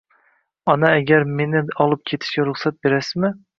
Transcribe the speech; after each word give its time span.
Ona 0.73 0.89
agar 1.01 1.27
meni 1.41 1.63
olib 1.87 2.03
ketishsa 2.13 2.49
ruxsat 2.51 2.83
berasizmi? 2.89 3.35